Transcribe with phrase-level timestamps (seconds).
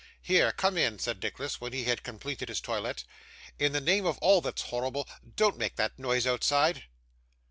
[0.19, 3.03] 'Here, come in,' said Nicholas, when he had completed his toilet.
[3.59, 6.85] 'In the name of all that's horrible, don't make that noise outside.